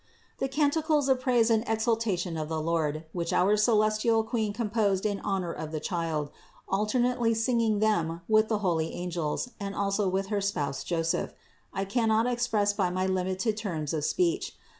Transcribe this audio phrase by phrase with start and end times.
[0.39, 0.39] 509.
[0.49, 5.19] The canticles of praise and exaltation of the Lord, which our celestial Queen composed in
[5.19, 6.31] honor of the Child,
[6.67, 11.35] alternately singing them with the holy angels and also with her spouse Joseph,
[11.71, 14.55] I cannot express by my limited terms of speech.